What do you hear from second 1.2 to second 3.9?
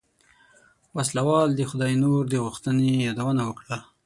وال د خداينور د غوښتنې يادونه وکړه.